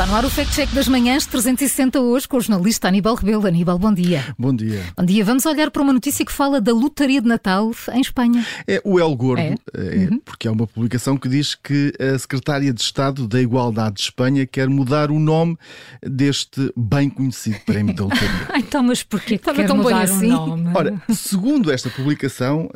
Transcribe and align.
Está 0.00 0.10
no 0.10 0.16
ar 0.16 0.24
o 0.24 0.30
Fact 0.30 0.54
Check 0.54 0.70
das 0.72 0.88
Manhãs 0.88 1.26
360 1.26 2.00
hoje 2.00 2.26
com 2.26 2.38
o 2.38 2.40
jornalista 2.40 2.88
Aníbal 2.88 3.14
Rebelo. 3.16 3.46
Aníbal, 3.46 3.78
bom 3.78 3.92
dia. 3.92 4.24
Bom 4.38 4.54
dia. 4.56 4.82
Bom 4.96 5.04
dia. 5.04 5.22
Vamos 5.22 5.44
olhar 5.44 5.70
para 5.70 5.82
uma 5.82 5.92
notícia 5.92 6.24
que 6.24 6.32
fala 6.32 6.58
da 6.58 6.72
lotaria 6.72 7.20
de 7.20 7.28
Natal 7.28 7.70
em 7.92 8.00
Espanha. 8.00 8.42
É 8.66 8.80
o 8.82 8.98
El 8.98 9.14
Gordo, 9.14 9.42
É? 9.42 9.54
é, 9.74 10.08
porque 10.24 10.48
é 10.48 10.50
uma 10.50 10.66
publicação 10.66 11.18
que 11.18 11.28
diz 11.28 11.54
que 11.54 11.92
a 12.00 12.18
Secretária 12.18 12.72
de 12.72 12.80
Estado 12.80 13.28
da 13.28 13.42
Igualdade 13.42 13.96
de 13.96 14.00
Espanha 14.04 14.46
quer 14.46 14.70
mudar 14.70 15.10
o 15.10 15.20
nome 15.20 15.58
deste 16.02 16.72
bem 16.74 17.10
conhecido 17.10 17.60
prémio 17.66 17.94
da 17.94 18.04
lotaria. 18.04 18.30
Ai, 18.48 18.60
então, 18.60 18.82
mas 18.82 19.02
porquê 19.02 19.36
que 19.36 19.42
Estava 19.50 19.58
quer 19.58 19.66
tão 19.66 19.76
bem 19.76 19.84
mudar 19.84 20.00
assim. 20.04 20.32
o 20.32 20.46
nome? 20.46 20.70
Ora, 20.72 21.02
segundo 21.14 21.70
esta 21.70 21.90
publicação, 21.90 22.70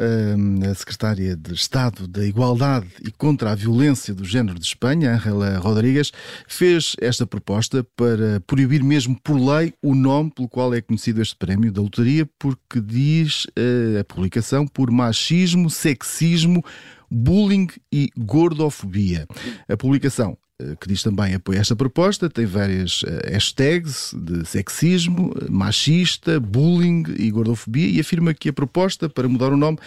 a 0.70 0.74
Secretária 0.74 1.34
de 1.34 1.54
Estado 1.54 2.06
da 2.06 2.22
Igualdade 2.22 2.88
e 3.02 3.10
contra 3.10 3.52
a 3.52 3.54
Violência 3.54 4.12
do 4.12 4.26
Género 4.26 4.58
de 4.58 4.66
Espanha, 4.66 5.14
Angela 5.14 5.56
Rodrigues, 5.56 6.12
fez 6.46 6.94
esta 7.00 7.13
proposta 7.24 7.86
para 7.96 8.40
proibir 8.40 8.82
mesmo 8.82 9.16
por 9.22 9.36
lei 9.36 9.72
o 9.80 9.94
nome 9.94 10.30
pelo 10.30 10.48
qual 10.48 10.74
é 10.74 10.80
conhecido 10.80 11.22
este 11.22 11.36
prémio 11.36 11.70
da 11.70 11.80
lotaria, 11.80 12.28
porque 12.38 12.80
diz 12.80 13.46
eh, 13.56 14.00
a 14.00 14.04
publicação 14.04 14.66
por 14.66 14.90
machismo, 14.90 15.70
sexismo, 15.70 16.64
bullying 17.10 17.68
e 17.92 18.10
gordofobia. 18.16 19.26
A 19.68 19.76
publicação 19.76 20.36
que 20.80 20.88
diz 20.88 21.02
também 21.02 21.34
apoia 21.34 21.58
esta 21.58 21.76
proposta, 21.76 22.28
tem 22.28 22.46
várias 22.46 23.02
eh, 23.06 23.32
hashtags 23.32 24.14
de 24.16 24.46
sexismo, 24.46 25.34
eh, 25.40 25.50
machista, 25.50 26.38
bullying 26.40 27.04
e 27.18 27.30
gordofobia 27.30 27.88
e 27.88 28.00
afirma 28.00 28.34
que 28.34 28.48
a 28.48 28.52
proposta 28.52 29.08
para 29.08 29.28
mudar 29.28 29.52
o 29.52 29.56
nome 29.56 29.78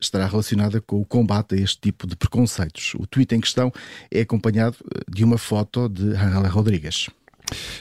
estará 0.00 0.26
relacionada 0.26 0.80
com 0.80 1.00
o 1.00 1.04
combate 1.04 1.54
a 1.54 1.58
este 1.58 1.80
tipo 1.80 2.06
de 2.06 2.16
preconceitos. 2.16 2.94
O 2.98 3.06
tweet 3.06 3.34
em 3.34 3.40
questão 3.40 3.72
é 4.10 4.20
acompanhado 4.20 4.76
eh, 4.94 5.00
de 5.08 5.24
uma 5.24 5.38
foto 5.38 5.88
de 5.88 6.10
Angela 6.10 6.48
Rodrigues. 6.48 7.08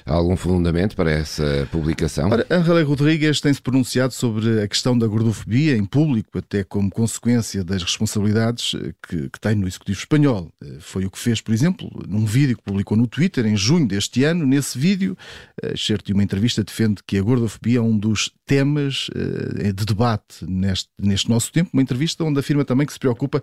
Há 0.05 0.13
algum 0.13 0.37
fundamento 0.37 0.95
para 0.95 1.11
essa 1.11 1.67
publicação? 1.71 2.29
Ora, 2.29 2.45
Rodrigues 2.83 3.41
tem-se 3.41 3.61
pronunciado 3.61 4.13
sobre 4.13 4.61
a 4.61 4.67
questão 4.67 4.97
da 4.97 5.05
gordofobia 5.07 5.75
em 5.75 5.83
público, 5.83 6.37
até 6.37 6.63
como 6.63 6.89
consequência 6.89 7.63
das 7.63 7.83
responsabilidades 7.83 8.75
que, 9.07 9.29
que 9.29 9.39
tem 9.39 9.55
no 9.55 9.67
Executivo 9.67 9.99
Espanhol. 9.99 10.51
Eh, 10.63 10.77
Foi 10.79 11.05
o 11.05 11.11
que 11.11 11.19
fez, 11.19 11.41
por 11.41 11.53
exemplo, 11.53 11.89
num 12.07 12.25
vídeo 12.25 12.55
que 12.55 12.63
publicou 12.63 12.97
no 12.97 13.07
Twitter 13.07 13.45
em 13.45 13.55
junho 13.55 13.87
deste 13.87 14.23
ano. 14.23 14.45
Nesse 14.45 14.77
vídeo, 14.77 15.17
excerto 15.63 16.05
de 16.05 16.13
uma 16.13 16.23
entrevista, 16.23 16.63
defende 16.63 17.01
que 17.05 17.17
a 17.17 17.21
gordofobia 17.21 17.79
é 17.79 17.81
um 17.81 17.97
dos 17.97 18.31
temas 18.45 19.09
eh, 19.15 19.71
de 19.73 19.85
debate 19.85 20.45
neste, 20.47 20.89
neste 20.99 21.29
nosso 21.29 21.51
tempo. 21.51 21.69
Uma 21.73 21.81
entrevista 21.81 22.23
onde 22.23 22.39
afirma 22.39 22.63
também 22.63 22.85
que 22.85 22.93
se 22.93 22.99
preocupa 22.99 23.41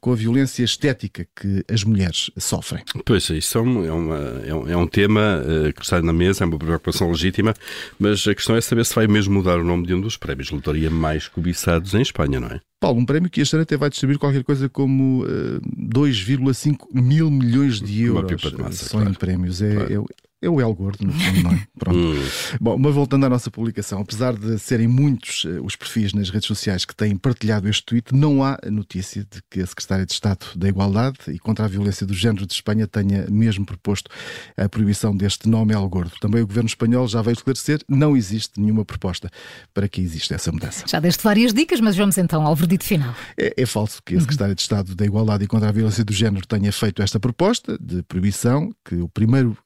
com 0.00 0.12
a 0.12 0.16
violência 0.16 0.64
estética 0.64 1.26
que 1.34 1.64
as 1.72 1.84
mulheres 1.84 2.30
sofrem. 2.38 2.82
Pois, 3.04 3.28
isso 3.30 3.58
é 3.58 3.60
é 3.60 3.92
uma- 3.92 4.16
é 4.46 4.54
um- 4.54 4.68
é 4.70 4.76
um 4.76 4.86
tema 4.86 5.42
eh, 5.46 5.72
que 5.72 5.82
está 5.82 6.00
na 6.02 6.12
mesa, 6.12 6.44
é 6.44 6.46
uma 6.46 6.58
preocupação 6.58 7.08
legítima, 7.10 7.54
mas 7.98 8.26
a 8.26 8.34
questão 8.34 8.56
é 8.56 8.60
saber 8.60 8.84
se 8.84 8.94
vai 8.94 9.06
mesmo 9.06 9.34
mudar 9.34 9.58
o 9.58 9.64
nome 9.64 9.86
de 9.86 9.94
um 9.94 10.00
dos 10.00 10.16
prémios 10.16 10.48
de 10.48 10.54
lotaria 10.54 10.90
mais 10.90 11.28
cobiçados 11.28 11.94
em 11.94 12.02
Espanha, 12.02 12.40
não 12.40 12.48
é? 12.48 12.60
Paulo, 12.80 12.98
um 13.00 13.06
prémio 13.06 13.30
que 13.30 13.40
este 13.40 13.54
ano 13.54 13.62
até 13.62 13.76
vai 13.76 13.88
distribuir 13.88 14.18
qualquer 14.18 14.42
coisa 14.42 14.68
como 14.68 15.24
eh, 15.26 15.60
2,5 15.76 16.88
mil 16.92 17.30
milhões 17.30 17.80
de 17.80 18.10
Uma 18.10 18.20
euros 18.20 18.42
pipa 18.42 18.56
de 18.56 18.62
massa, 18.62 18.84
eh, 18.84 18.86
em 18.86 18.90
claro. 19.02 19.18
prémios. 19.18 19.62
É, 19.62 19.74
Claro. 19.74 20.06
É, 20.42 20.48
o- 20.48 20.60
é 20.60 20.64
o 20.64 20.68
El 20.68 20.74
Gordo, 20.74 21.04
no 21.06 21.12
fundo, 21.12 21.42
não 21.42 21.52
é? 21.52 21.66
Pronto. 21.78 21.98
Hum. 21.98 22.14
Bom, 22.60 22.78
mas 22.78 22.94
voltando 22.94 23.26
à 23.26 23.28
nossa 23.28 23.50
publicação, 23.50 24.00
apesar 24.00 24.34
de 24.34 24.58
serem 24.58 24.86
muitos 24.88 25.44
eh, 25.46 25.60
os 25.62 25.76
perfis 25.76 26.12
nas 26.12 26.30
redes 26.30 26.46
sociais 26.46 26.84
que 26.84 26.94
têm 26.94 27.16
partilhado 27.16 27.68
este 27.68 27.84
tweet, 27.84 28.14
não 28.14 28.42
há 28.44 28.58
notícia 28.70 29.22
de 29.30 29.40
que 29.50 29.60
a 29.60 29.66
Secretária 29.66 30.06
de 30.06 30.12
Estado 30.12 30.46
da 30.56 30.68
Igualdade 30.68 31.18
e 31.28 31.38
contra 31.38 31.64
a 31.64 31.68
Violência 31.68 32.06
do 32.06 32.14
Género 32.14 32.46
de 32.46 32.52
Espanha 32.54 32.86
tenha 32.86 33.26
mesmo 33.30 33.64
proposto 33.64 34.10
a 34.56 34.68
proibição 34.68 35.16
deste 35.16 35.48
nome 35.48 35.72
El 35.74 35.88
Gordo. 35.88 36.12
Também 36.20 36.42
o 36.42 36.46
governo 36.46 36.66
espanhol 36.68 37.06
já 37.08 37.22
veio 37.22 37.34
esclarecer, 37.34 37.80
não 37.88 38.16
existe 38.16 38.60
nenhuma 38.60 38.84
proposta 38.84 39.30
para 39.74 39.88
que 39.88 40.00
exista 40.00 40.34
essa 40.34 40.50
mudança. 40.52 40.84
Já 40.88 41.00
deste 41.00 41.22
várias 41.22 41.52
dicas, 41.52 41.80
mas 41.80 41.96
vamos 41.96 42.18
então 42.18 42.46
ao 42.46 42.54
verdito 42.56 42.84
final. 42.84 43.14
É, 43.38 43.54
é 43.56 43.66
falso 43.66 44.00
que 44.04 44.16
a 44.16 44.20
Secretária 44.20 44.54
de 44.54 44.60
Estado 44.60 44.94
da 44.94 45.04
Igualdade 45.04 45.44
e 45.44 45.46
contra 45.46 45.68
a 45.68 45.72
Violência 45.72 46.04
do 46.04 46.12
Género 46.12 46.46
tenha 46.46 46.72
feito 46.72 47.02
esta 47.02 47.18
proposta 47.20 47.76
de 47.80 48.02
proibição, 48.04 48.70
que 48.84 48.96
o 48.96 49.08
primeiro 49.08 49.56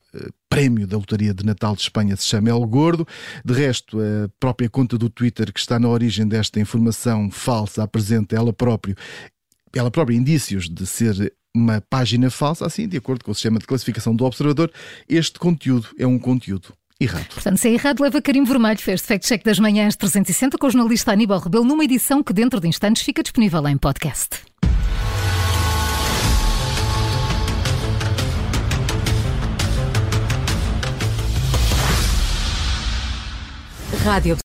prémio 0.49 0.87
da 0.87 0.97
Lotaria 0.97 1.35
de 1.35 1.45
Natal 1.45 1.75
de 1.75 1.83
Espanha 1.83 2.17
se 2.17 2.25
chama 2.25 2.51
El 2.51 2.65
Gordo. 2.67 3.07
De 3.45 3.53
resto, 3.53 3.99
a 4.01 4.29
própria 4.41 4.69
conta 4.69 4.97
do 4.97 5.11
Twitter 5.11 5.53
que 5.53 5.61
está 5.61 5.79
na 5.79 5.89
origem 5.89 6.27
desta 6.27 6.61
informação 6.61 7.31
falsa 7.31 7.83
apresenta 7.83 8.37
ela 8.37 8.53
própria, 8.53 8.95
ela 9.75 9.91
própria 9.91 10.17
indícios 10.17 10.69
de 10.69 10.87
ser 10.87 11.33
uma 11.55 11.81
página 11.81 12.31
falsa, 12.31 12.67
assim, 12.67 12.87
de 12.87 12.99
acordo 12.99 13.25
com 13.25 13.31
o 13.31 13.35
sistema 13.35 13.59
de 13.59 13.67
classificação 13.67 14.15
do 14.15 14.25
observador, 14.25 14.71
este 15.09 15.39
conteúdo 15.39 15.89
é 15.99 16.07
um 16.07 16.19
conteúdo 16.19 16.75
errado. 17.01 17.29
Portanto, 17.29 17.59
se 17.59 17.69
é 17.69 17.73
errado, 17.73 18.03
leva 18.03 18.21
carimbo 18.21 18.49
vermelho. 18.49 18.79
Fez 18.79 19.01
Fact 19.01 19.27
Check 19.27 19.45
das 19.45 19.59
Manhãs 19.59 19.97
360 19.97 20.59
com 20.59 20.67
o 20.67 20.71
jornalista 20.71 21.13
Aníbal 21.13 21.41
Rebelo 21.41 21.65
numa 21.65 21.85
edição 21.85 22.23
que 22.23 22.33
dentro 22.33 22.61
de 22.61 22.69
instantes 22.69 23.03
fica 23.03 23.23
disponível 23.23 23.67
em 23.69 23.77
podcast. 23.77 24.39
Radio 34.07 34.37